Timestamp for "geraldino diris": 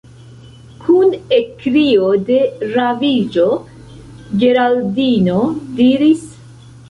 4.45-6.27